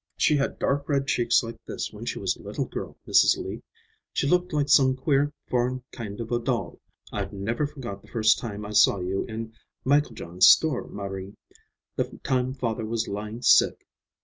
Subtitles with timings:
[0.17, 3.37] She had dark red cheeks like this when she was a little girl, Mrs.
[3.37, 3.61] Lee.
[4.13, 6.79] She looked like some queer foreign kind of a doll.
[7.13, 9.53] I've never forgot the first time I saw you in
[9.85, 11.35] Mieklejohn's store, Marie,
[11.97, 13.85] the time father was lying sick.